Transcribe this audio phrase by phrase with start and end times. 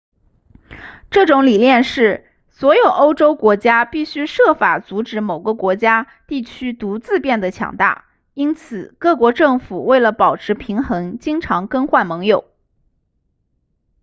[1.11, 12.45] 这种理念是所有欧洲国家必须设法阻止某个国家地区独自变得强大因此各国政府为了保持平衡经常更换盟友